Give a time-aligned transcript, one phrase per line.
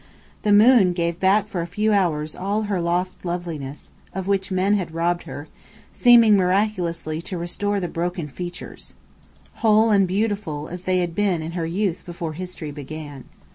[0.41, 4.73] The moon gave back for a few hours all her lost loveliness, of which men
[4.73, 5.47] had robbed her,
[5.93, 8.95] seeming miraculously to restore the broken features,
[9.61, 13.25] whole and beautiful as they had been in her youth before history began.